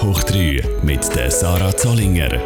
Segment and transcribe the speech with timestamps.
[0.00, 2.40] Top hoch 3 mit der Sarah Zollinger.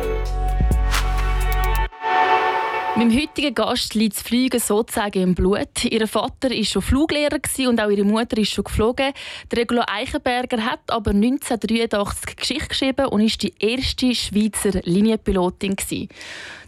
[2.96, 5.84] Meinem heutigen Gast liegt das Fliegen sozusagen im Blut.
[5.84, 7.38] Ihr Vater war schon Fluglehrer
[7.68, 9.12] und auch ihre Mutter ist schon geflogen.
[9.52, 15.76] Der Regula Eichenberger hat aber 1983 Geschichte geschrieben und ist die erste Schweizer Linienpilotin.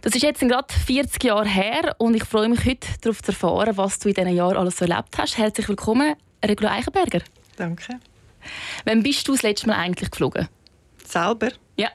[0.01, 3.75] Das ist jetzt gerade 40 Jahre her und ich freue mich heute darauf zu erfahren,
[3.75, 5.37] was du in diesen Jahren alles so erlebt hast.
[5.37, 6.15] Herzlich willkommen,
[6.45, 7.19] Regula Eichenberger.
[7.57, 7.99] Danke.
[8.85, 10.47] Wann bist du das letzte Mal eigentlich geflogen?
[11.07, 11.49] Selber?
[11.75, 11.89] Ja.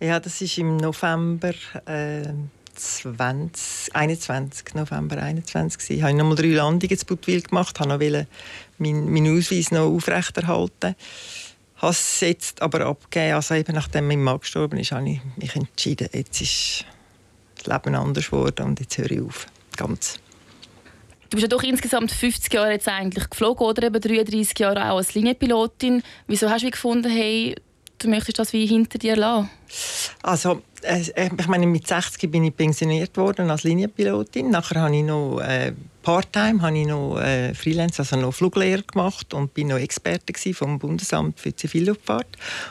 [0.00, 1.54] Ja, das ist im November.
[1.86, 2.32] Äh
[2.74, 6.02] 20, 21, November 21 gewesen.
[6.02, 8.26] Habe ich nochmal drei Landungen in Budwil gemacht, habe noch meinen,
[8.78, 10.96] meinen Ausweis noch aufrechterhalten.
[11.76, 15.54] Habe es jetzt aber abgegeben, also eben nachdem mein Mann gestorben ist, habe ich mich
[15.56, 16.84] entschieden, jetzt ist
[17.56, 19.46] das Leben anders geworden und jetzt höre ich auf.
[19.76, 20.18] Ganz.
[21.28, 24.98] Du bist ja doch insgesamt 50 Jahre jetzt eigentlich geflogen oder eben 33 Jahre auch
[24.98, 26.02] als Linienpilotin.
[26.26, 27.56] Wieso hast du gefunden, hey,
[28.02, 29.50] du möchtest das wie hinter dir lassen?
[30.22, 34.50] Also, äh, ich meine, mit 60 bin ich pensioniert worden als Linienpilotin.
[34.50, 35.72] Nachher habe ich noch äh,
[36.02, 40.78] Part-time, habe ich noch äh, Freelance, also noch Fluglehrer gemacht und bin noch Experte vom
[40.78, 42.26] Bundesamt für Zivilluftfahrt.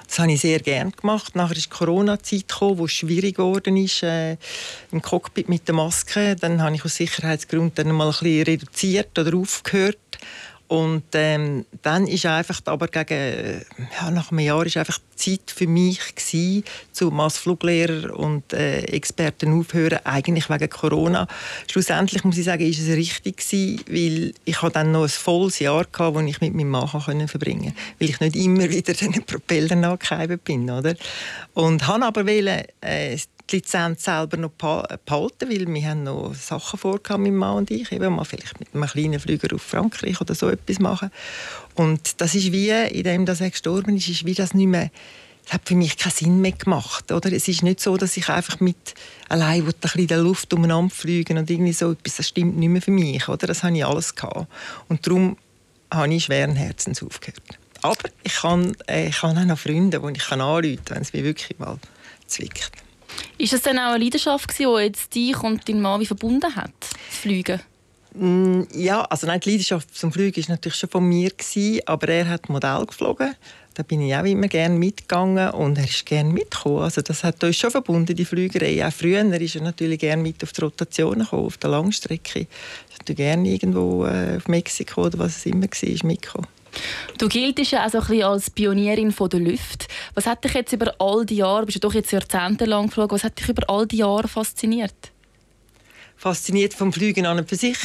[0.05, 1.35] Das habe ich sehr gerne gemacht.
[1.35, 4.38] Nachher ist die Corona-Zeit gekommen, wo es schwierig geworden ist äh,
[4.91, 6.35] im Cockpit mit der Maske.
[6.35, 9.97] Dann habe ich aus Sicherheitsgründen dann mal ein bisschen reduziert oder aufgehört
[10.72, 13.61] und ähm, dann ist einfach aber gegen,
[14.00, 16.63] ja, nach einem Jahr ist einfach Zeit für mich gewesen,
[16.94, 21.28] zum als Fluglehrer und äh, Experten aufhören, eigentlich wegen Corona.
[21.69, 25.59] Schlussendlich muss ich sagen, ist es richtig gewesen, weil ich hatte dann noch ein volles
[25.59, 29.25] Jahr gehabt, das ich mit meinem Mann können verbringen, weil ich nicht immer wieder den
[29.25, 30.95] Propeller nachgehauen bin, oder?
[31.53, 33.17] Und habe aber wollen, äh,
[33.52, 37.91] die Lizenz selber noch behalten, weil wir haben noch Sachen vor, mein Mann und ich,
[37.91, 41.11] eben mal vielleicht mit einem kleinen Flüger auf Frankreich oder so etwas machen.
[41.75, 44.91] Und das ist wie, indem er gestorben ist, ist wie das nicht mehr
[45.44, 47.11] das hat für mich keinen Sinn mehr gemacht.
[47.11, 47.31] Oder?
[47.33, 48.94] Es ist nicht so, dass ich einfach mit
[49.27, 52.69] allein ein bisschen in der Luft umeinander fliegen und irgendwie so etwas, das stimmt nicht
[52.69, 53.28] mehr für mich.
[53.28, 53.47] Oder?
[53.47, 54.47] Das habe ich alles gehabt.
[54.88, 55.38] Und darum
[55.91, 57.41] habe ich schweren Herzens aufgehört.
[57.81, 61.13] Aber ich kann, äh, ich habe auch noch Freunde, die ich anrufen kann, wenn es
[61.13, 61.78] mich wirklich mal
[62.28, 62.72] zwickt.
[63.38, 67.17] Ist das dann auch eine Leidenschaft, die jetzt dich und deinen Mann verbunden hat, das
[67.17, 67.61] Fliegen?
[68.13, 72.09] Mm, ja, also nein, die Leidenschaft zum Fliegen war natürlich schon von mir, gewesen, aber
[72.09, 73.35] er hat Modell geflogen.
[73.73, 76.83] Da bin ich auch immer gerne mitgegangen und er ist gerne mitgekommen.
[76.83, 78.85] Also das hat uns schon verbunden, die Flügerei.
[78.85, 82.39] Auch früher ist er natürlich gerne mit auf die Rotation gekommen, auf der Langstrecke.
[82.41, 86.47] Er ist gerne irgendwo äh, auf Mexiko oder was es immer war, mitgekommen.
[87.17, 89.87] Du giltest ja auch so ein bisschen als Pionierin von der Luft.
[90.13, 93.23] Was hat dich jetzt über all die Jahre, bist du doch jetzt jahrzehntelang geflogen, was
[93.23, 95.11] hat dich über all die Jahre fasziniert?
[96.17, 97.77] Fasziniert vom Fliegen an und für sich?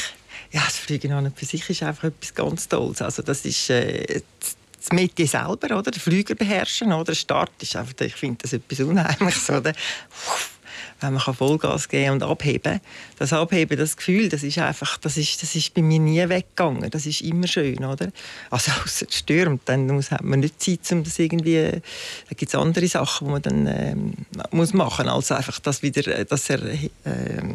[0.51, 3.01] Ja, das Fliegen an und für sich ist einfach etwas ganz Tolles.
[3.01, 5.91] Also das ist äh, das Metier selber, oder?
[5.91, 7.05] Der Flüger beherrschen, oder?
[7.05, 9.73] Der Start ist einfach, ich finde das etwas Unheimliches, oder?
[10.99, 12.81] Wenn man Vollgas geben und abheben
[13.19, 16.89] Das Abheben, das Gefühl, das ist einfach, das ist, das ist bei mir nie weggegangen.
[16.89, 18.11] Das ist immer schön, oder?
[18.49, 22.53] Also außer es stürmt, dann muss, hat man nicht Zeit, um das irgendwie, da gibt
[22.53, 24.13] es andere Sachen, die man dann ähm,
[24.51, 26.79] muss machen, als einfach, dass wieder, dass er, äh,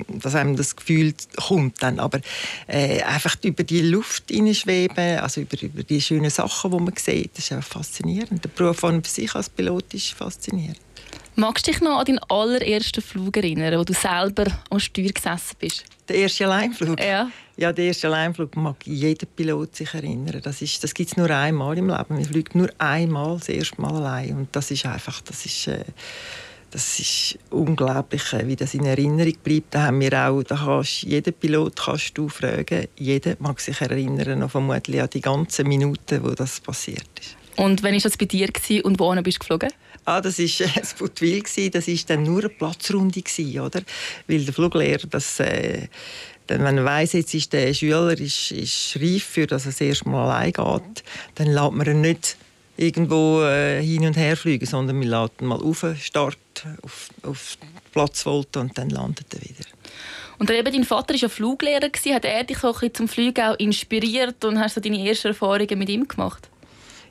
[0.08, 1.98] dass einem das Gefühl kommt dann.
[1.98, 2.20] Aber
[2.66, 7.36] äh, einfach über die Luft schweben, also über, über die schönen Sachen, die man sieht,
[7.36, 8.44] das ist einfach faszinierend.
[8.44, 10.78] Der Beruf an sich als Pilot ist faszinierend.
[11.34, 15.56] Magst du dich noch an deinen allerersten Flug erinnern, wo du selber am Steuer gesessen
[15.58, 15.84] bist?
[16.08, 17.00] Der erste Alleinflug?
[17.00, 17.30] Ja.
[17.56, 20.40] Ja, der erste Alleinflug mag jeder Pilot sich erinnern.
[20.42, 22.06] Das, das gibt es nur einmal im Leben.
[22.08, 24.36] Man fliegt nur einmal das erste Mal allein.
[24.36, 25.84] Und das ist einfach, das ist, äh,
[26.72, 29.74] das ist unglaublich, äh, wie das in Erinnerung bleibt.
[29.74, 32.88] Da haben wir auch, da kannst, jeden Pilot kannst du fragen.
[32.96, 37.36] Jeder mag sich erinnern, noch vermutlich an die ganzen Minuten, wo das passiert ist.
[37.56, 38.48] Und wann war das bei dir
[38.84, 39.70] und wo bist du geflogen?
[40.06, 41.42] Ah, das war äh, das Budwil.
[41.42, 43.22] Das war dann nur eine Platzrunde,
[43.60, 43.82] oder?
[44.26, 45.88] Weil der Fluglehrer, das, äh,
[46.48, 50.08] wenn man weiss, jetzt ist der Schüler ist, ist reif für, dass er das erste
[50.08, 52.36] Mal allein geht, dann lässt man ihn nicht
[52.82, 55.08] irgendwo äh, hin und her fliegen, sondern wir
[55.40, 56.36] ihn mal auf Start,
[56.82, 57.56] auf, auf
[57.92, 59.68] Platzvolte und dann landet er wieder.
[60.38, 61.88] Und eben, dein Vater war ja Fluglehrer.
[61.88, 65.78] Hat er dich so ein zum Fliegen auch inspiriert und hast du deine ersten Erfahrungen
[65.78, 66.48] mit ihm gemacht?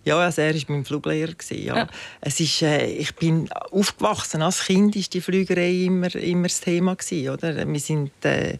[0.04, 1.34] Ja, also er war mein Fluglehrer.
[1.52, 1.76] Ja.
[1.78, 1.88] ja.
[2.22, 4.42] Es ist, äh, ich bin aufgewachsen.
[4.42, 6.96] Als Kind war die Flügerei immer, immer das Thema.
[6.96, 7.68] Gewesen, oder?
[7.68, 8.58] Wir sind äh,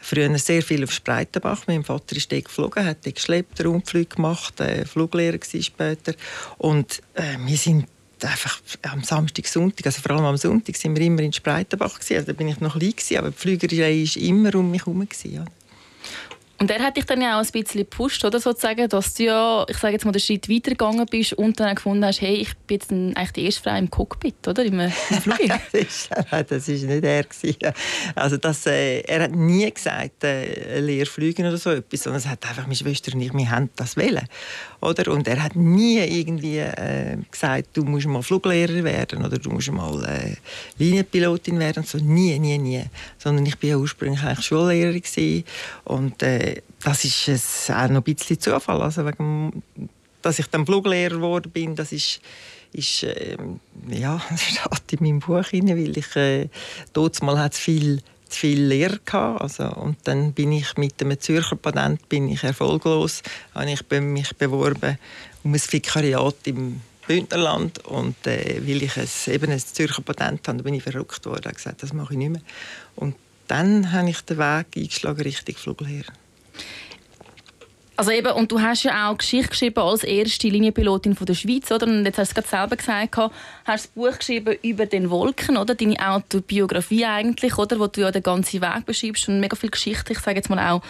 [0.00, 1.66] früher sehr viel auf Spreitenbach.
[1.66, 6.14] Mein Vater ist dort geflogen, hat dort geschleppt, Rundflug gemacht, äh, Fluglehrer war später.
[6.58, 7.86] Und äh, wir sind
[8.22, 12.14] einfach am Samstag, Sonntag, also vor allem am Sonntag, sind wir immer in Spreitenbach gewesen.
[12.14, 15.06] Also da bin ich noch klein gewesen, aber die Flügerei war immer um mich herum.
[15.24, 15.44] Ja.
[16.60, 19.64] Und er hat dich dann ja auch ein bisschen gepusht, oder sozusagen, dass du ja,
[19.66, 22.76] ich sage jetzt mal, den Schritt weitergegangen bist und dann gefunden hast, hey, ich bin
[22.76, 24.62] jetzt eigentlich die erste Frau im Cockpit, oder?
[24.62, 24.90] Im, im
[25.22, 25.38] Flug.
[25.72, 27.56] das, ist nicht er gewesen.
[28.14, 32.44] Also das, äh, er hat nie gesagt, äh, Lehrflügen oder so etwas, sondern es hat
[32.46, 34.28] einfach meine Schwester und ich, wir haben das wollen,
[34.82, 35.12] oder?
[35.12, 39.72] Und er hat nie irgendwie äh, gesagt, du musst mal Fluglehrer werden oder du musst
[39.72, 40.36] mal äh,
[40.76, 42.84] Linienpilotin werden, so nie, nie, nie.
[43.16, 45.44] Sondern ich bin ja ursprünglich eigentlich Schullehrerin gewesen.
[45.84, 46.49] und äh,
[46.82, 49.62] das ist auch noch ein bisschen Zufall, also wegen,
[50.22, 52.20] dass ich dann Fluglehrer geworden bin, das ist
[52.72, 53.36] ist äh,
[53.88, 56.48] ja steht in meinem Buch rein, weil ich äh,
[56.92, 59.40] dort mal hat viel zu viel Lehrer gehabt.
[59.40, 63.22] Also, und dann bin ich mit einem Zürcher Patent bin ich erfolglos.
[63.54, 64.98] Habe ich mich beworben
[65.42, 70.62] um ein Vikariat im Bündnerland und äh, weil ich es, eben ein Zürcher Patent habe,
[70.62, 71.44] bin ich verrückt worden.
[71.44, 72.42] Habe gesagt, das mache ich nicht mehr.
[72.94, 73.16] Und
[73.48, 76.12] dann habe ich den Weg eingeschlagen Richtung Fluglehrer.
[78.00, 81.70] Also eben, und du hast ja auch Geschichte geschrieben als erste Linienpilotin von der Schweiz,
[81.70, 81.86] oder?
[81.86, 83.34] Und jetzt hast du es gerade selber gesagt,
[83.66, 85.74] hast das Buch geschrieben über den Wolken, oder?
[85.74, 87.78] Deine Autobiografie eigentlich, oder?
[87.78, 90.70] Wo du ja den ganzen Weg beschreibst und mega viel Geschichte, ich sage jetzt mal
[90.70, 90.80] auch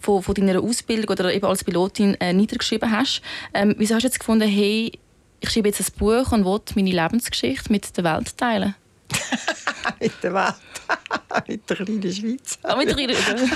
[0.00, 3.22] von, von deiner Ausbildung oder eben als Pilotin äh, niedergeschrieben hast.
[3.52, 4.92] Ähm, wieso hast du jetzt gefunden, hey,
[5.40, 8.76] ich schreibe jetzt ein Buch und will meine Lebensgeschichte mit der Welt teilen?
[10.00, 10.54] mit der Welt?
[11.48, 12.58] mit der kleinen Schweiz?
[12.62, 13.16] Ah, mit der kleinen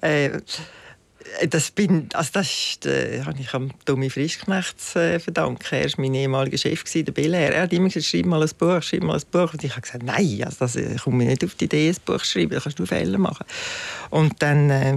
[0.00, 0.30] äh,
[1.40, 5.74] äh, das bin, also das ist, äh, habe ich am Tommy Frischknecht äh, verdanken.
[5.74, 7.54] Er war mein ehemaliger Chef, der Belair.
[7.54, 9.52] Er hat immer gesagt, schreib mal ein Buch, schreib mal ein Buch.
[9.52, 12.22] Und ich habe gesagt, nein, also das, ich komme nicht auf die Idee, ein Buch
[12.22, 13.46] zu schreiben, da kannst du Fehler machen.
[14.10, 14.70] Und dann...
[14.70, 14.96] Äh,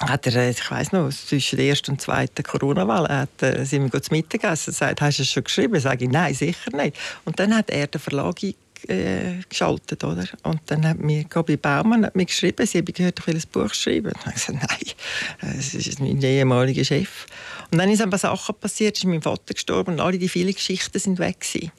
[0.00, 3.92] hat er, äh, ich weiß noch, zwischen der ersten und zweiten Corona-Welle hat, äh, sind
[3.92, 5.78] wir zu Mittagessen und gesagt, hast du es schon geschrieben?
[5.78, 6.96] Sage ich, nein, sicher nicht.
[7.24, 8.42] Und dann hat er den Verlag
[8.88, 10.24] äh, geschaltet, oder?
[10.42, 13.42] Und dann hat mir Gabi Baumann hat mir geschrieben, sie habe gehört, ich will ein
[13.52, 14.12] Buch schreiben.
[14.12, 17.26] Und ich gesagt, nein, das ist mein ehemaliger Chef.
[17.70, 20.98] Und dann sind aber Sachen passiert, ist mein Vater gestorben und alle die vielen Geschichten
[20.98, 21.72] sind weg gewesen.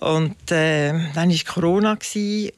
[0.00, 1.92] Und äh, dann war Corona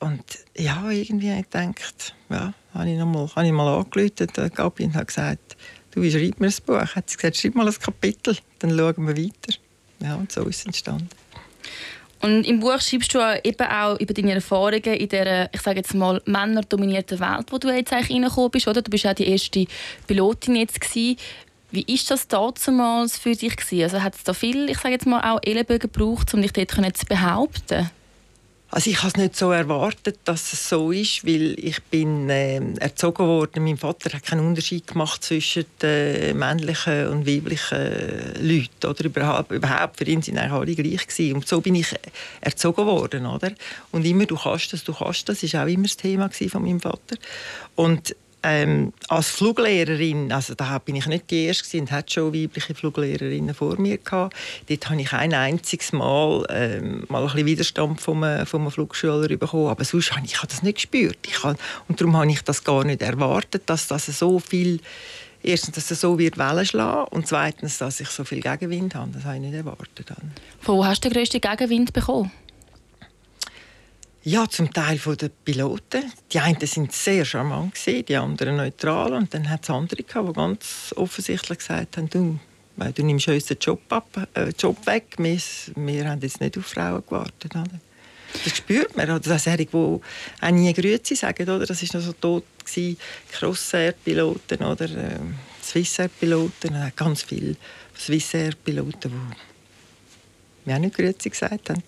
[0.00, 0.24] und
[0.56, 4.84] ja, irgendwie habe ich gedacht, ja, habe ich, mal, habe ich mal angerufen, äh, Gabi,
[4.84, 5.56] und habe gesagt,
[5.92, 6.96] du schreib mir ein Buch.
[6.96, 9.58] Hat sie gesagt, schreib mal ein Kapitel, dann schauen wir weiter.
[10.00, 11.08] Ja, und so ist es entstanden.
[12.20, 15.94] Und im Buch schreibst du eben auch über deine Erfahrungen in dieser, ich sage jetzt
[15.94, 18.82] mal, männerdominierten Welt, wo du jetzt eigentlich reingekommen bist, oder?
[18.82, 19.66] Du bist ja die erste
[20.06, 21.16] Pilotin jetzt gewesen.
[21.70, 23.82] Wie ist das damals für dich gewesen?
[23.82, 26.96] Also hat es da viel, ich sage jetzt mal, auch Ellenbögen gebraucht, um dich dort
[26.96, 27.90] zu behaupten?
[28.70, 32.60] Also ich habe es nicht so erwartet, dass es so ist, weil ich bin äh,
[32.80, 33.64] erzogen worden.
[33.64, 37.78] Mein Vater hat keinen Unterschied gemacht zwischen äh, männlichen und weiblichen
[38.40, 39.96] Leuten oder überhaupt, überhaupt.
[39.96, 41.36] Für ihn sind alle gleich gewesen.
[41.36, 41.94] Und so bin ich
[42.42, 43.52] erzogen worden, oder?
[43.90, 46.80] Und immer du kannst das, du kannst das, ist auch immer das Thema von meinem
[46.80, 47.16] Vater.
[47.74, 52.74] Und ähm, als Fluglehrerin, also da bin ich nicht die Erste und hatte schon weibliche
[52.74, 54.36] Fluglehrerinnen vor mir gehabt.
[54.68, 59.68] Dort habe ich ein einziges Mal ähm, mal ein bisschen Widerstand vom, vom Flugschüler bekommen,
[59.68, 61.18] aber sonst habe ich, ich habe das nicht gespürt.
[61.26, 61.58] Ich habe,
[61.88, 64.80] und darum habe ich das gar nicht erwartet, dass das so viel
[65.40, 69.12] Erstens, dass es so wird Wellen schlagen und zweitens, dass ich so viel Gegenwind habe.
[69.12, 70.12] Das habe ich nicht erwartet.
[70.60, 72.32] Von wo hast du den grössten Gegenwind bekommen?
[74.24, 76.12] Ja, zum Teil von den Piloten.
[76.32, 80.32] Die einen sind sehr charmant die anderen neutral und dann hat es andere gehabt, die
[80.32, 82.38] ganz offensichtlich gesagt haben, du,
[82.94, 85.38] du nimmst uns den Job, ab, äh, Job weg, wir,
[85.76, 87.54] wir haben jetzt nicht auf Frauen gewartet.
[87.54, 87.80] Oder?
[88.44, 89.08] Das spürt man.
[89.08, 91.64] Oder das Serie, die auch nie Grüezi sagen, oder?
[91.64, 92.44] das war noch so tot.
[93.32, 95.20] Crossair-Piloten oder äh,
[95.62, 97.56] Swissair-Piloten, ganz viele
[97.96, 101.82] Swissair-Piloten, die mir auch nicht Grüezi gesagt haben.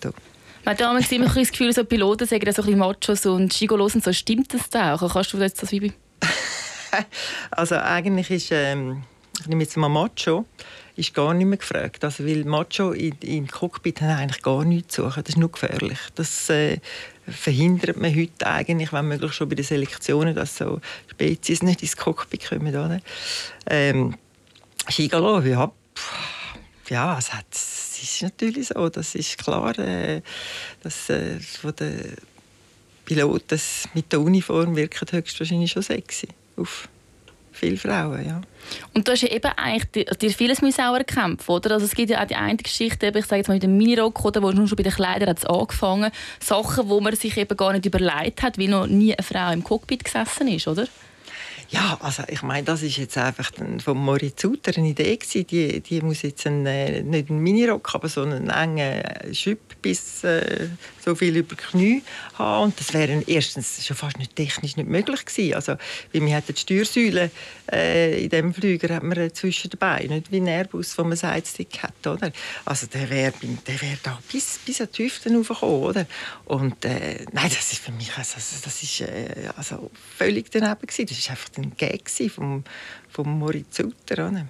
[0.65, 4.05] Man hat damals immer das Gefühl, so Piloten sagen so ein Machos und Gigolos und
[4.05, 4.13] so.
[4.13, 5.13] Stimmt das da auch?
[5.13, 5.93] Kannst du jetzt das wie
[7.51, 9.03] Also eigentlich ist, ähm,
[9.41, 10.45] ich nehme jetzt mal Macho,
[10.97, 12.05] ist gar nicht mehr gefragt.
[12.05, 15.23] Also, weil Macho in, im Cockpit haben eigentlich gar nichts zu suchen.
[15.25, 15.99] Das ist nur gefährlich.
[16.15, 16.79] Das äh,
[17.27, 21.97] verhindert man heute eigentlich, wenn möglich schon bei den Selektionen, dass so Spezies nicht ins
[21.97, 22.69] Cockpit kommen.
[22.69, 23.01] Oder?
[23.67, 24.17] Ähm,
[24.89, 25.73] Gigolo, ja,
[26.89, 27.47] ja, es hat
[28.01, 28.89] das ist natürlich so.
[28.89, 30.23] Das ist klar, äh,
[30.83, 32.17] dass äh, von den
[33.05, 33.61] Piloten
[33.95, 36.89] mit der Uniform wirken höchstwahrscheinlich schon sexy auf
[37.53, 38.41] viele Frauen, ja.
[38.95, 41.73] Und du hast ja eben eigentlich dir vieles müssen auch erkämpfen, oder?
[41.73, 44.25] Also es gibt ja auch die eine Geschichte, ich sage jetzt mal mit dem Minirock,
[44.25, 47.73] oder, wo schon bei den Kleidern hat es angefangen, Sachen, wo man sich eben gar
[47.73, 50.87] nicht überlegt hat, wie noch nie eine Frau im Cockpit gesessen ist, oder?
[51.71, 53.53] Ja, also ich meine, das ist jetzt einfach
[53.85, 55.47] von Moritz Suter eine Idee gewesen.
[55.47, 60.25] Die, die muss jetzt einen, äh, nicht einen Minirock, aber so einen engen Schüpp bis
[60.25, 60.69] äh,
[61.11, 62.03] so viel über Knie
[62.39, 62.65] haben.
[62.65, 65.55] Und das wäre erstens schon fast nicht technisch nicht möglich gewesen.
[65.55, 65.73] Also,
[66.13, 67.31] weil wir hatten die Steuersäule
[67.73, 71.17] äh, in diesem Flüger hat man zwischen den Beinen, nicht wie ein Airbus, wo man
[71.17, 72.33] Sidestick hat, oder?
[72.65, 73.33] Also der wäre
[73.67, 76.07] der wär da bis, bis an die Hüften raufgekommen, oder?
[76.45, 81.07] Und äh, nein, das ist für mich also, das ist, äh, also völlig daneben gewesen.
[81.07, 82.65] Das ist einfach ein Gag vom,
[83.09, 84.47] vom Moritz Sutter, oder?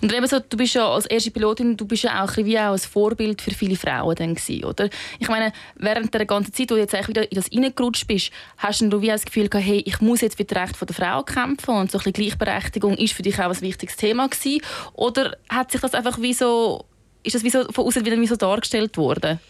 [0.00, 2.72] Und eben so, du bist ja als erste Pilotin, du bist ja auch wie auch
[2.72, 4.88] ein Vorbild für viele Frauen dann gewesen, oder?
[5.18, 8.80] Ich meine, während der ganzen Zeit, wo du jetzt wieder in das reingerutscht bist, hast
[8.80, 11.74] du wie das Gefühl gehabt, hey, ich muss jetzt für das Recht der Frau kämpfen
[11.74, 14.60] und so ein Gleichberechtigung ist für dich auch ein wichtiges Thema gewesen?
[14.94, 16.84] Oder hat sich das einfach wie so,
[17.22, 19.40] ist das wie so von außen wieder wie so dargestellt worden?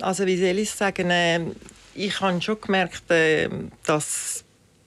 [0.00, 1.40] Also wie soll ich sagen, äh,
[1.94, 3.48] ich habe schon gemerkt, äh,
[3.86, 4.44] dass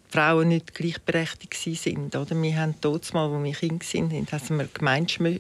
[0.10, 2.16] Frauen nicht gleichberechtigt sind.
[2.16, 2.42] Oder?
[2.42, 2.75] Wir haben
[3.13, 5.38] mal, wo wir Kinder sind, hatten wir Gemeinschm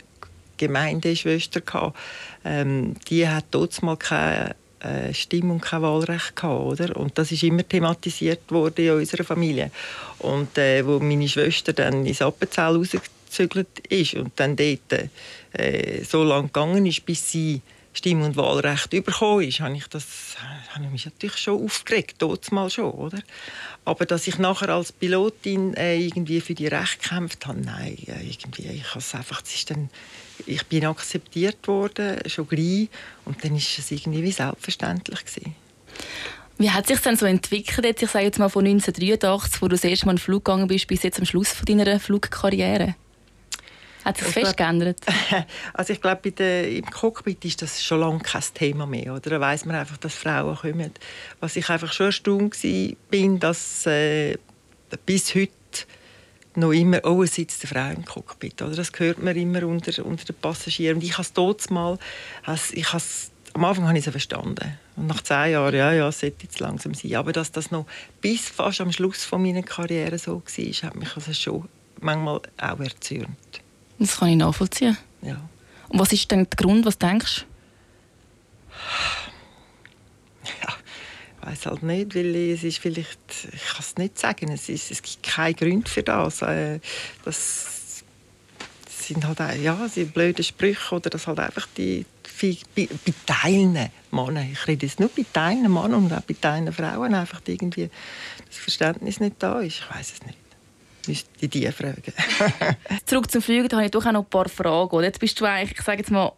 [0.57, 1.97] Gemeindeschwester gehabt.
[2.43, 3.45] Ähm, die hat
[3.81, 6.97] mal keine äh, Stimme und kein Wahlrecht gehabt, oder?
[6.97, 9.71] Und das ist immer thematisiert worden in unserer Familie.
[10.19, 15.09] Und äh, wo meine Schwester dann ins Appenzell rausgezügelt ist und dann dort
[15.53, 17.61] äh, so lange gegangen ist, bis sie
[17.99, 20.37] Stimm- und Wahlrecht bekommen ist, habe ich, das,
[20.73, 23.19] habe ich mich natürlich schon aufgeregt, dort mal schon, oder?
[23.83, 28.25] Aber dass ich nachher als Pilotin äh, irgendwie für die Rechte gekämpft habe, nein, äh,
[28.25, 29.89] irgendwie, ich habe einfach, ist dann,
[30.45, 32.87] ich bin akzeptiert worden, schon gleich,
[33.25, 35.55] und dann ist es irgendwie wie selbstverständlich gewesen.
[36.57, 39.83] Wie hat sich denn so entwickelt, ich sage jetzt mal von 1983, wo du das
[39.83, 42.95] erste Mal in den Flug gegangen bist, bis jetzt am Schluss von deiner Flugkarriere?
[44.05, 44.99] Hat sich fest geändert?
[45.73, 49.13] Also ich glaube, im Cockpit ist das schon lange kein Thema mehr.
[49.13, 49.29] Oder?
[49.29, 50.91] Da weiss man einfach, dass Frauen kommen.
[51.39, 52.57] Was ich einfach schon erstaunt
[53.09, 54.37] bin, dass äh,
[55.05, 55.51] bis heute
[56.55, 58.61] noch immer, oh, es sitzt eine Frau im Cockpit.
[58.61, 58.75] Oder?
[58.75, 60.97] Das hört man immer unter, unter den Passagieren.
[60.97, 61.97] Und ich habe es mal,
[62.71, 62.87] ich
[63.53, 64.77] am Anfang habe ich es verstanden.
[64.95, 67.15] Und nach zehn Jahren, ja, ja, es sollte jetzt langsam sein.
[67.15, 67.85] Aber dass das noch
[68.21, 72.79] bis fast am Schluss von meiner Karriere so war, hat mich also schon manchmal auch
[72.79, 73.61] erzürnt.
[73.99, 74.97] Das kann ich nachvollziehen.
[75.21, 75.37] Ja.
[75.89, 77.45] Und was ist denn der Grund, was denkst
[80.61, 80.73] Ja,
[81.41, 83.19] ich weiß halt nicht, weil es ist vielleicht,
[83.53, 86.41] ich kann es nicht sagen, es, ist, es gibt keinen Grund für das.
[86.41, 86.79] Äh,
[87.25, 88.03] das
[88.87, 92.05] sind halt auch, ja, sind blöde Sprüche oder das halt einfach die,
[92.41, 96.71] bei, bei Teilen Männern, ich rede jetzt nur bei Teilen Männern und auch bei Teilen
[96.71, 97.89] Frauen einfach irgendwie
[98.47, 99.79] das Verständnis nicht da ist.
[99.79, 100.37] Ich weiß es nicht
[101.09, 102.13] müsste die fragen.
[103.05, 105.03] Zurück zum Fliegen, da habe ich doch auch noch ein paar Fragen.
[105.03, 106.31] Jetzt bist du eigentlich, ich sage jetzt mal,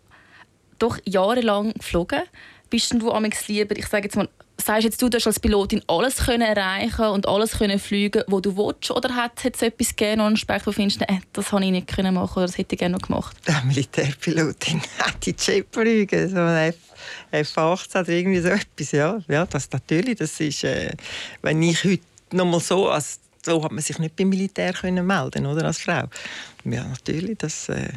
[0.79, 2.21] doch jahrelang geflogen.
[2.69, 4.29] Bist du amigs lieber, ich sage jetzt mal,
[4.61, 8.39] sagst jetzt du, du hast als Pilotin alles können erreichen und alles können fliegen, wo
[8.39, 11.65] du willst, oder hat es etwas gegeben, einen Aspekt, wo du findest, äh, das habe
[11.65, 13.35] ich nicht können machen oder das hätte ich gerne noch gemacht?
[13.47, 16.73] Der Militärpilotin hat die Jet fliegen, so ein
[17.31, 20.93] F 18 oder irgendwie so etwas, ja, ja das natürlich, das ist, äh,
[21.41, 25.05] wenn ich heute noch mal so als so hat man sich nicht beim Militär können
[25.05, 26.07] melden oder als Frau.
[26.65, 27.69] Ja, natürlich, das...
[27.69, 27.89] Äh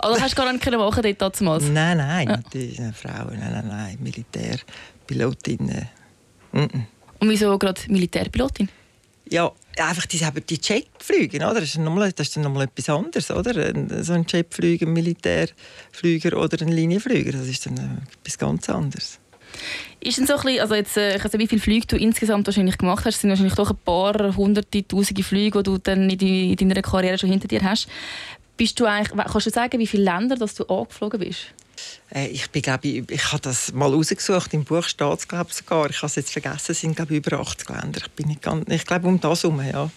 [0.00, 1.64] also hast du gar nicht machen dort damals?
[1.64, 2.36] Nein, nein, ja.
[2.36, 4.58] natürlich eine Frau, nein, nein, nein, Militär,
[5.06, 5.68] Pilotin.
[5.68, 5.86] Äh,
[6.52, 6.86] mm
[7.20, 8.68] Und wieso gerade Militärpilotin?
[9.30, 10.18] Ja, einfach die,
[10.48, 11.54] die Jetflüge, oder?
[11.54, 13.52] Das ist, nochmal, das ist dann nochmal etwas anderes, oder?
[14.02, 19.17] So ein Jetflüger, ein Militärflüger oder ein Linienflüger, das ist dann äh, etwas ganz anderes.
[20.00, 22.78] Ist so bisschen, also jetzt, äh, ich weiß nicht, wie viele Flüge du insgesamt wahrscheinlich
[22.78, 26.56] gemacht hast, es sind wahrscheinlich doch ein paar hunderte, tausende Flüge, die du dann in,
[26.56, 27.88] deiner Karriere schon hinter dir hast.
[28.56, 31.54] Bist du eigentlich, kannst du sagen, wie viele Länder dass du angeflogen bist?
[32.14, 35.52] Äh, ich bin, glaube ich, ich habe das mal rausgesucht, im Buch steht es glaube
[35.52, 38.00] sogar, ich habe es jetzt vergessen, es sind glaube ich, über 80 Länder.
[38.00, 39.90] Ich, bin nicht ganz, ich glaube um das herum, ja.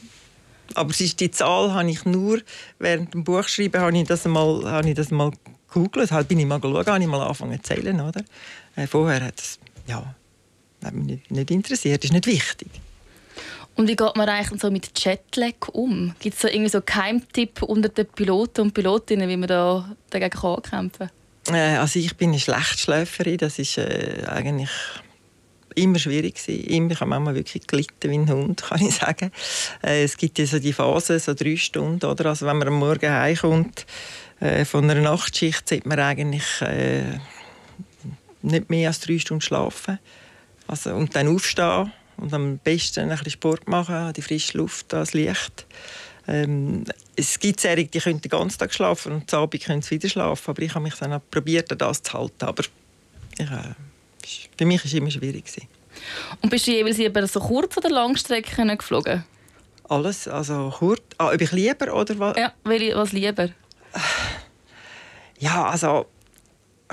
[0.74, 2.40] Aber ist, die Zahl habe ich nur
[2.80, 5.32] während dem Buchschreiben habe ich das mal, habe ich das mal
[5.68, 8.24] gegoogelt, halt bin ich mal geschaut, habe ich mal angefangen zu zählen, oder?
[8.76, 10.16] Äh, vorher hat es ja,
[10.84, 12.70] hat mich nicht, nicht interessiert, ist nicht wichtig.
[13.76, 16.14] Und wie geht man eigentlich so mit Jetlag um?
[16.20, 20.38] Gibt es so irgendwie so Keimtipp unter den Piloten und Pilotinnen, wie man da dagegen
[20.38, 21.10] ankämpfen
[21.46, 21.56] kann?
[21.56, 24.70] Äh, also ich bin eine Schlechtschläferin, das ist äh, eigentlich
[25.76, 26.64] immer schwierig gewesen.
[26.66, 29.32] Immer, ich habe manchmal wirklich gelitten wie ein Hund, kann ich sagen.
[29.82, 32.28] Äh, es gibt ja so die Phase, so drei Stunden, oder?
[32.28, 33.86] Also wenn man am Morgen heimkommt
[34.42, 37.20] äh, von einer Nachtschicht, sollte man eigentlich äh,
[38.44, 40.00] nicht mehr als drei Stunden schlafen.
[40.68, 45.14] Also, und dann aufstehen und am besten ein bisschen Sport machen, die frische Luft, das
[45.14, 45.66] Licht.
[46.28, 49.96] Ähm, es gibt Serien, die können den ganzen Tag schlafen und am Abend können sie
[49.96, 50.52] wieder schlafen.
[50.52, 52.46] Aber ich habe mich dann auch probiert, das zu halten.
[52.46, 52.64] Aber
[53.38, 53.76] ich, äh,
[54.58, 55.46] für mich war es immer schwierig.
[56.42, 59.24] Und bist du jeweils über so Kurz- oder Langstrecken geflogen?
[59.90, 61.02] Alles, also kurz.
[61.18, 62.38] Ah, ob ich lieber oder was?
[62.38, 63.50] Ja, was lieber?
[65.40, 66.06] Ja, also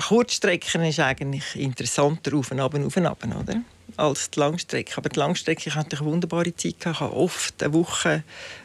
[0.07, 3.61] Kurzstrecken ist eigentlich interessanter auf und ab auf und ab, oder?
[3.97, 4.97] als die Langstrecke.
[4.97, 6.75] Aber die Langstrecke hatte eine wunderbare Zeit.
[6.79, 8.23] Ich hatte oft eine Woche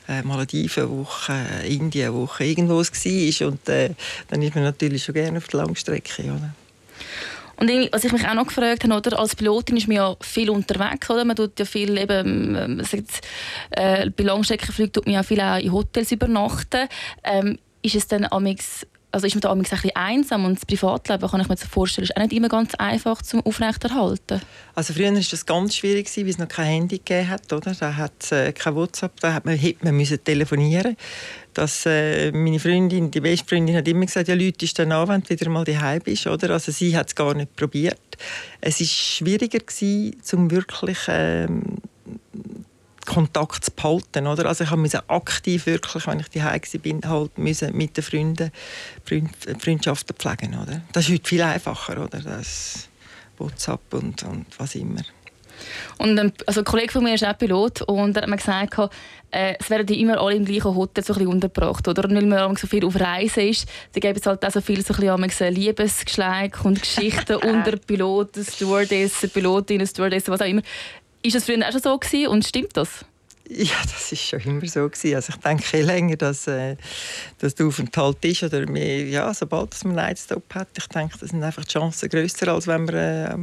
[0.08, 3.48] äh, Malediven, eine Woche äh, Indien, eine Woche irgendwo es war.
[3.48, 3.90] Und äh,
[4.28, 6.22] dann ist man natürlich schon gerne auf der Langstrecke.
[6.24, 6.54] Oder?
[7.56, 10.50] Und was ich mich auch noch gefragt habe, oder, als Pilotin ist man ja viel
[10.50, 11.24] unterwegs, oder?
[11.24, 13.20] Man tut ja viel eben, ähm, sagt,
[13.70, 16.88] äh, bei Langstreckenflügen tut man ja viel auch in Hotels übernachten.
[17.22, 21.30] Ähm, ist es dann amix also ist man da ein bisschen einsam und das Privatleben,
[21.30, 24.40] kann ich mir vorstellen, ist auch nicht immer ganz einfach zum Aufrechterhalten.
[24.74, 27.72] Also früher war das ganz schwierig, weil es noch kein Handy gegeben hat, oder?
[27.78, 30.96] Da hat es äh, kein WhatsApp, da hat man, hätte man müssen telefonieren
[31.54, 35.06] dass äh, meine Freundin, die beste Freundin, hat immer gesagt, ja, Leute ist dann an,
[35.06, 36.50] wenn du wieder mal daheim bist, oder?
[36.50, 38.00] Also sie hat es gar nicht probiert.
[38.60, 41.76] Es war schwieriger gewesen, um wirklich ähm,
[43.06, 44.26] Kontakt zu behalten.
[44.26, 44.46] Oder?
[44.46, 46.60] Also ich musste aktiv, wirklich, wenn ich daheim
[47.02, 48.50] war, halt müssen mit den Freunden
[49.04, 50.54] Freund, Freundschaften pflegen.
[50.60, 50.82] Oder?
[50.92, 52.20] Das ist heute viel einfacher, oder?
[52.20, 52.88] Das
[53.38, 55.02] WhatsApp und, und was immer.
[55.98, 58.90] Und ein, also ein Kollege von mir ist auch Pilot und er hat mir gesagt,
[59.30, 61.86] äh, es werden die immer alle im gleichen Hotel so ein untergebracht.
[61.86, 62.04] Oder?
[62.04, 64.84] Und weil man so viel auf Reise ist, dann gibt es halt auch so viel
[64.84, 70.62] so ein bisschen Liebesgeschleik und Geschichten unter Piloten, Stewardessen, Pilotinnen, Stewardessen, was auch immer.
[71.24, 73.06] Ist das früher auch schon so gewesen und stimmt das?
[73.48, 75.14] Ja, das ist schon immer so gewesen.
[75.14, 76.76] Also ich denke, je länger dass, äh,
[77.38, 81.30] dass der Aufenthalt ist oder mehr, ja, sobald man einen Nightstop hat, ich denke, das
[81.30, 83.36] sind einfach die Chancen grösser, als wenn man äh,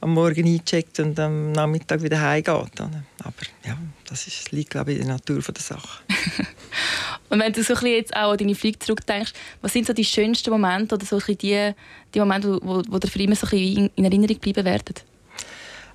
[0.00, 2.80] am Morgen eincheckt und am Nachmittag wieder heimgeht.
[2.80, 3.76] Aber ja,
[4.08, 6.02] das ist, liegt glaube ich in der Natur der Sache.
[7.28, 10.50] und wenn du so jetzt auch an deine Flüge zurückdenkst, was sind so die schönsten
[10.50, 11.72] Momente oder so die,
[12.14, 14.94] die Momente, wo, wo dir für immer so in Erinnerung bleiben werden?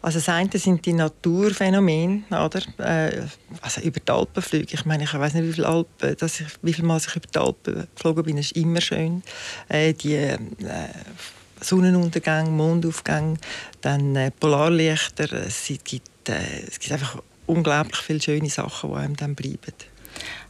[0.05, 2.62] Also das eine sind die Naturphänomene, oder?
[2.77, 3.24] Äh,
[3.59, 4.75] also über die Alpenflüge.
[4.75, 7.25] Ich meine, ich weiß nicht, wie viele Alpen, dass ich, wie viel Mal ich über
[7.25, 9.24] die Alpen geflogen bin, ist immer schön.
[9.67, 10.38] Äh, die äh,
[11.59, 13.38] Sonnenuntergänge, Mondaufgänge,
[13.81, 15.33] dann äh, Polarlichter.
[15.33, 19.74] Es gibt, es gibt einfach unglaublich viele schöne Sachen, die einem dann bleiben.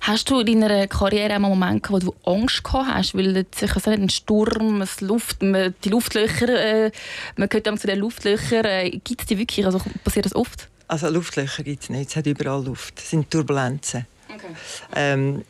[0.02, 3.74] Hast du in deiner Karriere einen Moment gehabt, wo du Angst gehabt hast, weil sich
[3.74, 6.92] also ein Sturm, das Luft, die Luftlöcher, äh,
[7.38, 9.66] man hört zu den Luftlöchern, äh, gibt es die wirklich?
[9.66, 10.70] Also passiert das oft?
[10.88, 14.06] Also Luftlöcher gibt es nicht, es hat überall Luft, es sind Turbulenzen.
[14.34, 14.48] Okay.
[14.96, 15.44] Ähm,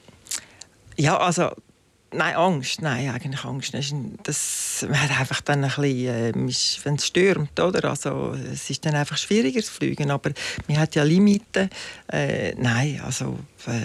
[0.95, 1.51] ja, also
[2.11, 2.81] Nein, Angst.
[2.81, 3.73] Nein, eigentlich Angst.
[4.23, 7.89] Das, man hat einfach dann ein bisschen, äh, wenn es stürmt, oder?
[7.89, 10.31] Also, es ist dann einfach schwieriger zu fliegen, aber
[10.67, 11.69] man hat ja Limiten.
[12.11, 13.37] Äh, nein, also
[13.67, 13.81] äh,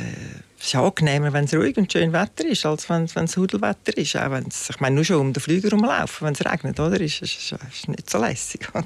[0.60, 4.16] es ist angenehmer, wenn es ruhig und schön Wetter ist, als wenn, es Hudelwetter ist.
[4.16, 7.00] Auch wenn's, ich meine, nur schon um den Flüger rumlaufen, wenn es regnet, oder?
[7.00, 8.84] Ist, ist, ist nicht so lässig, oder?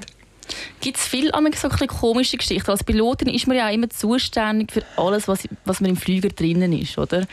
[0.81, 2.69] Gibt es viele so komische Geschichten?
[2.71, 6.73] Als Pilotin ist man ja immer zuständig für alles, was, was man im Flüger drinnen
[6.73, 7.27] ist, oder?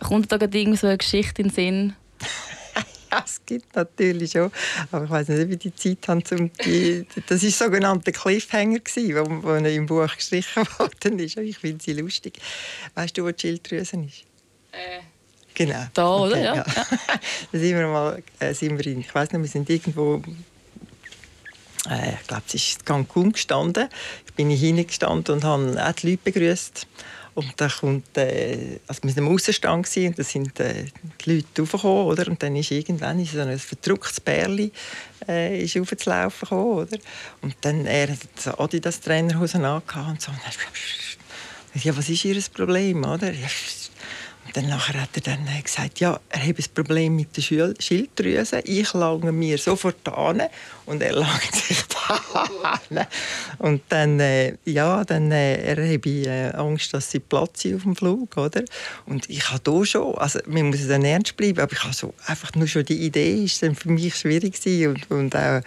[0.00, 1.92] Kommt da gerade so eine Geschichte in den Sinn?
[3.12, 4.50] ja, es gibt natürlich schon.
[4.90, 6.24] Aber ich weiß nicht, wie die Zeit haben.
[6.24, 11.36] Zum, die, das war sogenannte Cliffhanger, wo, wo im Buch gestrichen worden ist.
[11.36, 12.38] Ich finde sie lustig.
[12.94, 14.24] Weißt du, wo die Schilddrüse ist?
[14.72, 15.00] Äh.
[15.54, 15.86] Genau.
[15.94, 16.42] Da, okay, oder?
[16.42, 16.54] Ja.
[16.56, 16.64] ja.
[17.52, 20.20] da sind wir mal, äh, sind wir in, ich weiß nicht, wir sind irgendwo
[21.90, 23.88] äh, ich glaube, es ist Cancun gestanden.
[24.26, 26.86] Ich bin hineingestanden und habe auch die Leute begrüßt.
[27.34, 30.84] Und dann kommt, äh, also wir waren am Aussenstand und da sind äh,
[31.24, 32.28] die Leute raufgekommen, oder?
[32.28, 34.70] Und dann ist irgendwann ist so ein verdrucktes Bärli
[35.28, 36.98] äh, ist aufzulaufen gekommen, oder?
[37.42, 40.30] Und dann er hat so Adidas Trainerhosen angehabt und so.
[41.74, 43.32] Ja, was ist ihr Problem, oder?
[43.32, 43.48] Ja,
[44.54, 48.60] dann nachher hat er dann gesagt, ja, er habe ein Problem mit der Schilddrüse.
[48.60, 50.42] Ich lange mir sofort an
[50.86, 53.06] und er langt sich an.
[53.58, 57.96] Und dann, äh, ja, dann äh, er habe äh, Angst, dass sie platzen auf dem
[57.96, 58.62] Flug, oder?
[59.06, 62.14] Und ich habe da schon, also man muss dann ernst bleiben, aber ich habe so
[62.26, 64.54] einfach nur schon die Idee, ist dann für mich schwierig
[64.86, 65.62] und, und auch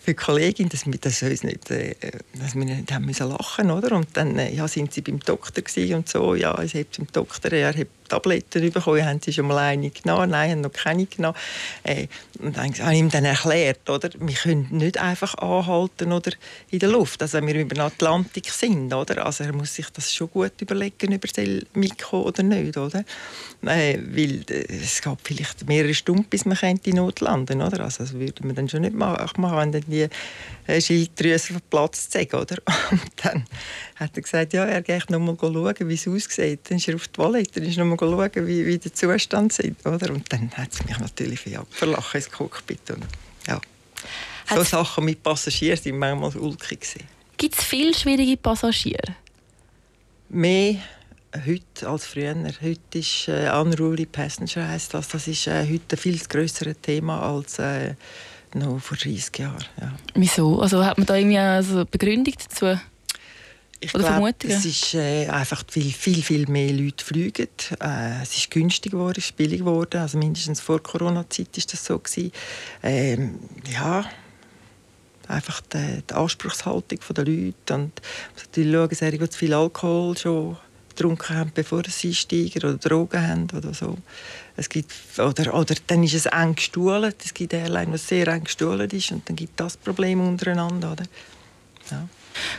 [0.00, 1.94] für die Kollegin, dass wir das uns nicht, äh,
[2.40, 3.94] dass wir nicht haben müssen lachen, oder?
[3.96, 5.62] Und dann, äh, ja, sind sie beim Doktor
[5.94, 7.86] und so, ja, es hat zum Doktor, er hat
[8.30, 11.36] Tabletten bekommen, haben sie schon mal eine genommen, nein, haben noch keine genommen.
[11.82, 12.06] Äh,
[12.38, 16.32] und dann habe ich ihm dann erklärt, oder, wir können nicht einfach anhalten oder?
[16.70, 19.90] In der Luft, also wenn wir über den Atlantik sind, oder, also er muss sich
[19.90, 23.04] das schon gut überlegen, über das Mikro oder nicht, oder,
[23.66, 28.04] äh, weil äh, es geht vielleicht mehrere Stunden, bis man in Not landen, oder, also
[28.04, 30.08] das würde man dann schon nicht machen, wenn dann die
[30.70, 32.56] äh, Schilddrüse verplatzt sind, oder,
[32.90, 33.44] und dann
[33.96, 36.94] hat er gesagt, ja, er geht noch mal schauen, wie es aussieht, dann ist er
[36.94, 40.32] auf die Toilette, dann ist noch mal schauen, wie, wie der Zustand ist, oder, und
[40.32, 43.04] dann hat es mich natürlich verlachen ins Cockpit, und,
[43.46, 43.60] ja.
[44.52, 46.80] So Sachen mit Passagieren sind manchmal ulkig.
[47.36, 49.14] Gibt es viele schwierige Passagiere?
[50.28, 50.76] Mehr
[51.46, 52.34] heute als früher.
[52.60, 55.08] Heute ist äh, Unruly Passenger heisst das.
[55.08, 57.94] Das ist äh, heute ein viel grösseres Thema als äh,
[58.54, 59.64] noch vor 30 Jahren.
[59.80, 59.92] Ja.
[60.14, 60.60] Wieso?
[60.60, 62.78] Also hat man da irgendwie eine Begründung dazu?
[63.82, 67.48] Ich glaube, es ist äh, einfach, weil viel, viel mehr Leute fliegen.
[67.80, 70.02] Äh, es ist günstig geworden, es ist billig geworden.
[70.02, 71.98] Also mindestens vor Corona-Zeit war das so.
[71.98, 72.30] Gewesen.
[72.82, 73.38] Ähm,
[73.72, 74.04] ja,
[75.28, 77.74] einfach die, die Anspruchshaltung der Leute.
[77.74, 77.92] Und
[78.36, 80.58] natürlich schauen, sehr gut viel Alkohol schon
[81.00, 83.96] getrunken haben, bevor sie einsteigen oder Drogen haben oder so.
[84.56, 87.16] Es gibt, oder, oder dann ist es eng gestuhlt.
[87.24, 90.92] Es gibt Airline, was sehr eng gestuhlt ist und dann gibt das Problem untereinander.
[90.92, 91.04] Oder?
[91.90, 92.06] Ja.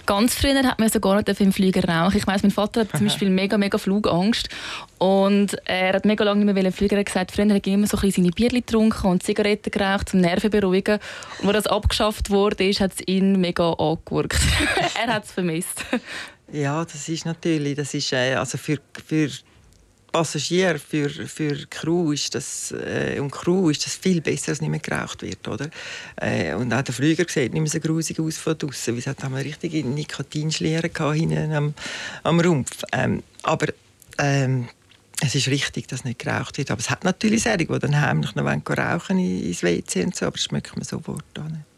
[0.06, 2.18] Ganz früher hat man sogar nicht im Flieger rauchen.
[2.18, 4.50] Ich weiß, mein Vater hat zum Beispiel mega, mega Flugangst
[4.98, 6.96] und er hat mega lange nicht mehr fliegen.
[6.96, 10.14] Er hat gesagt, früher hat er immer so ein seine Bierchen getrunken und Zigaretten geraucht,
[10.14, 11.00] um Nerven beruhigen.
[11.42, 14.42] Und als das abgeschafft wurde, hat es ihn mega angewirkt.
[15.06, 15.86] er hat es vermisst.
[16.52, 19.30] Ja, das ist natürlich, das ist äh, also für, für
[20.12, 24.70] Passagier, für, für Crew ist das, äh, und Crew ist das viel besser, als nicht
[24.70, 25.70] mehr geraucht wird, oder?
[26.18, 28.96] Äh, und auch der Flüger sieht nicht mehr so grusig aus von draußen.
[28.96, 31.74] Wir hatten richtige Nikotinschlieren hinten am,
[32.24, 32.84] am Rumpf.
[32.92, 33.68] Ähm, aber
[34.18, 34.68] ähm,
[35.22, 36.72] es ist richtig, dass nicht geraucht wird.
[36.72, 40.36] Aber es hat natürlich Serien, die dann heimlich noch rauchen ins WC und so, aber
[40.36, 41.71] das schmeckt man sofort auch nicht.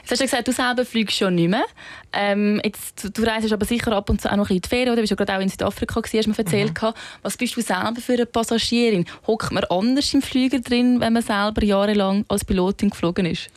[0.00, 1.64] Jetzt hast du gesagt, du selber fliegst schon nicht mehr.
[2.12, 4.96] Ähm, jetzt, du reist aber sicher ab und zu auch noch in die Ferien, oder?
[4.96, 6.82] Du bist ja gerade auch in Südafrika, gewesen, hast du mir erzählt.
[6.82, 6.94] Mhm.
[7.22, 9.04] Was bist du selber für eine Passagierin?
[9.26, 13.50] Hockt man anders im Flüger drin, wenn man selber jahrelang als Pilotin geflogen ist?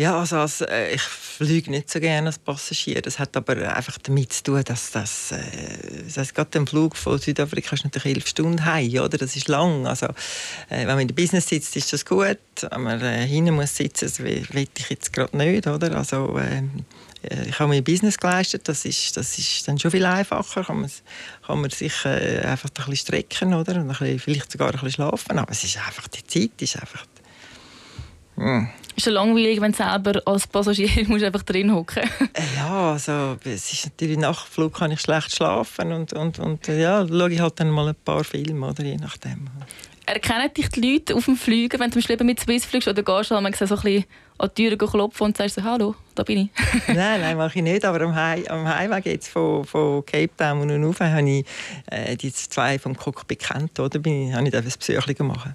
[0.00, 3.02] Ja, also als, äh, ich fliege nicht so gerne als Passagier.
[3.02, 5.38] Das hat aber einfach damit zu tun, dass das, äh,
[6.14, 9.18] das gerade der Flug von Südafrika ist natürlich elf Stunden heim, oder?
[9.18, 9.86] Das ist lang.
[9.86, 12.38] Also, äh, wenn man in der Business sitzt, ist das gut.
[12.62, 15.94] Wenn man äh, hinten muss sitzen, das will ich jetzt gerade nicht, oder?
[15.94, 16.86] Also, ähm,
[17.22, 20.80] äh, ich habe mir Business geleistet, das ist, das ist dann schon viel einfacher, kann
[20.80, 20.90] man,
[21.46, 23.74] kann man sich äh, einfach ein bisschen strecken, oder?
[23.74, 26.76] Und ein bisschen, vielleicht sogar ein bisschen schlafen, aber es ist einfach, die Zeit ist
[26.76, 27.04] einfach...
[28.40, 28.66] Mm
[29.00, 32.02] ist ja langweilig, wenn du selber als Passagier musst einfach drin hocken.
[32.02, 36.38] Äh, ja, also es ist natürlich nach dem Flug kann ich schlecht schlafen und, und,
[36.38, 39.48] und ja, schaue ich halt dann mal ein paar Filme oder je nachdem.
[40.06, 43.02] Erkennen dich die Leute auf dem Flügen, wenn du zum Beispiel mit Swiss fliegst oder
[43.02, 44.04] gehst, dann so ein bisschen
[44.38, 46.48] an die Tür klopfen und sagst so, «Hallo, da bin ich».
[46.88, 47.84] nein, nein, mache ich nicht.
[47.84, 51.46] Aber am, Hei am Heimweg jetzt von, von Cape Town und rauf habe ich
[51.90, 53.98] äh, die zwei vom Cockpit kennt, oder?
[54.00, 55.50] Bin ich, habe ich ein Besuchchen gemacht.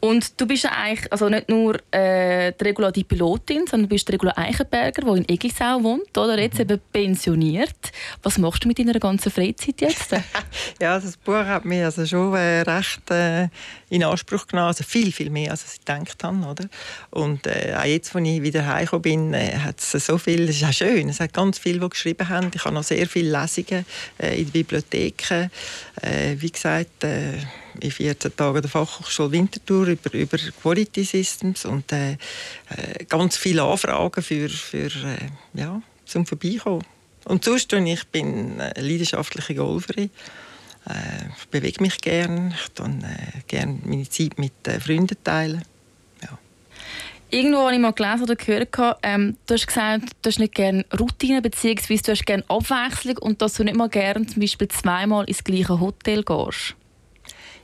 [0.00, 3.88] Und du bist ja eigentlich also nicht nur äh, die Regula die Pilotin, sondern du
[3.88, 6.62] bist die Regula Eichenberger, die in Egisau wohnt, oder jetzt mhm.
[6.62, 7.92] eben pensioniert.
[8.22, 10.12] Was machst du mit deiner ganzen Freizeit jetzt?
[10.80, 13.48] ja, das Buch hat mich also schon äh, recht äh,
[13.88, 16.46] in Anspruch genommen, also viel, viel mehr, als ich gedacht habe.
[16.46, 16.68] Oder?
[17.10, 20.56] Und äh, auch jetzt, als ich wieder heimgekommen bin, äh, hat es so viel, es
[20.56, 22.50] ist auch schön, es hat ganz viele, die geschrieben haben.
[22.54, 23.86] Ich habe noch sehr viele Lesungen
[24.18, 25.50] äh, in den Bibliotheken.
[26.38, 27.04] Wie gesagt,
[27.80, 33.62] in 14 Tagen der Fachhochschule Winterthur über, über Quality Systems und äh, äh, ganz viele
[33.62, 36.84] Anfragen für, für äh, ja, zum Vorbeikommen.
[37.24, 40.10] Und sonst ich bin eine leidenschaftliche Golferin.
[40.88, 45.62] Äh, ich bewege mich gerne, ich teilen äh, gerne meine Zeit mit äh, Freunden teilen.
[46.22, 46.38] Ja.
[47.30, 50.84] Irgendwo habe ich mal gelesen oder gehört, ähm, du hast gesagt, du hast nicht gerne
[50.98, 55.24] Routine, beziehungsweise du hast gerne Abwechslung und dass du nicht mal gerne zum Beispiel zweimal
[55.24, 56.76] ins gleiche Hotel gehst.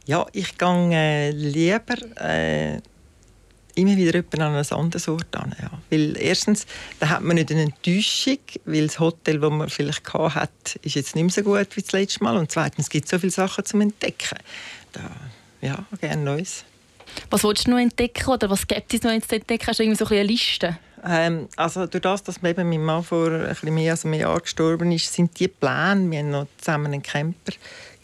[0.06, 2.80] Ja, ich gehe äh, lieber äh,
[3.74, 5.54] immer wieder an einen anderes Ort an.
[5.60, 5.70] Ja.
[5.90, 6.66] Weil erstens,
[7.00, 11.14] da hat man nicht eine Enttäuschung, weil das Hotel, das man vielleicht hat, ist jetzt
[11.14, 12.36] nicht mehr so gut wie das letzte Mal.
[12.36, 14.38] Und zweitens gibt es so viele Sachen zum Entdecken.
[14.92, 15.00] Da,
[15.60, 16.64] ja, gerne Neues.
[17.30, 19.66] Was willst du noch entdecken oder was gibt es noch zu entdecken?
[19.66, 20.78] Hast du irgendwie so eine Liste?
[21.04, 24.40] Ähm, also durch das, dass eben mein Mann vor ein bisschen mehr als einem Jahr
[24.40, 27.52] gestorben ist, sind die Pläne, wir haben noch zusammen einen Camper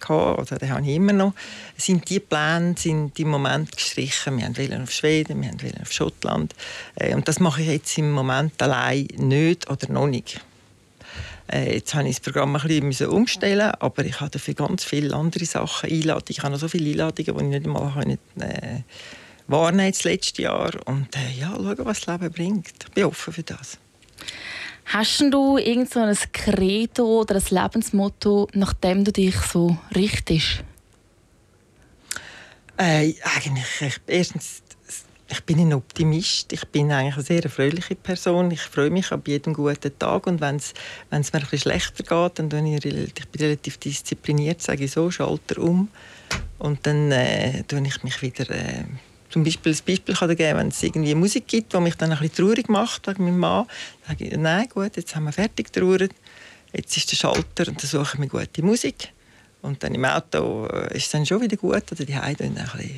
[0.09, 1.35] gehabt, oder den habe ich immer noch,
[1.77, 4.39] sind die Pläne sind im Moment gestrichen.
[4.39, 6.55] Wir wollen auf Schweden, wir wollen auf Schottland.
[6.97, 10.41] Äh, und das mache ich jetzt im Moment allein nicht oder noch nicht.
[11.51, 15.15] Äh, jetzt habe ich das Programm ein bisschen umstellen, aber ich habe dafür ganz viele
[15.15, 16.25] andere Sachen Einladungen.
[16.29, 18.83] Ich habe noch so viele Einladungen, die ich nicht einmal nicht, äh,
[19.47, 20.73] wahrnehmen das letzte Jahr.
[20.85, 22.85] Und äh, ja, schauen, was das Leben bringt.
[22.85, 23.79] Ich bin offen für das.
[24.89, 30.65] Hast du irgend so ein Credo oder ein Lebensmotto, nach dem du dich so richtest?
[32.79, 34.63] Äh, eigentlich, ich, erstens,
[35.29, 36.55] ich bin ein Optimist.
[36.55, 38.51] Ich bin eigentlich eine sehr fröhliche Person.
[38.51, 40.27] Ich freue mich ab jedem guten Tag.
[40.27, 40.73] Und wenn es
[41.11, 45.11] mir ein bisschen schlechter geht, dann bin ich, ich bin relativ diszipliniert, sage ich so,
[45.11, 45.89] schalte um.
[46.59, 48.85] Und dann äh, ich mich wieder äh,
[49.31, 52.19] zum Beispiel ein Beispiel kann geben, wenn es irgendwie Musik gibt, die mich dann ein
[52.19, 53.67] bisschen traurig macht wegen meinem Mann,
[54.07, 56.11] dann sage ich, nein, gut, jetzt haben wir fertig traurig,
[56.73, 59.13] jetzt ist der Schalter und dann suche ich mir gute Musik
[59.63, 61.91] Und dann im Auto äh, ist es dann schon wieder gut.
[61.93, 62.51] Oder die Heide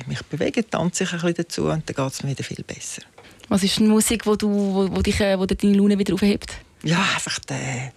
[0.07, 3.01] mich bewegen, tanze ich ein bisschen dazu und dann geht es mir wieder viel besser.
[3.49, 6.53] Was ist eine Musik, wo, du, wo, wo, dich, äh, wo deine Laune wieder aufhebt?
[6.83, 7.91] Ja, einfach der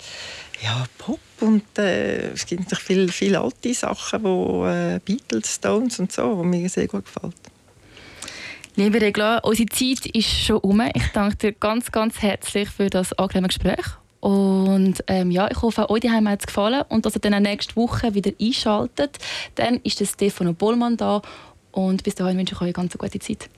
[0.62, 5.98] ja, Pop und äh, es gibt natürlich viele, viele alte Sachen, wo äh, Beatles, Stones
[5.98, 7.34] und so, die mir sehr gut gefallen.
[8.76, 10.80] Liebe Regla, unsere Zeit ist schon um.
[10.80, 13.86] Ich danke dir ganz, ganz herzlich für das angenehme Gespräch.
[14.18, 18.14] Und ähm, ja, ich hoffe, euch hat es gefallen und dass ihr dann nächste Woche
[18.14, 19.18] wieder einschaltet.
[19.54, 21.22] Dann ist der Stefano Bollmann da
[21.70, 23.48] und bis dahin wünsche ich euch eine ganz gute Zeit.